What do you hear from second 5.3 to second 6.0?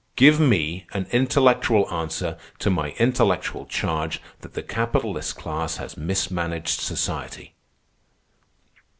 class has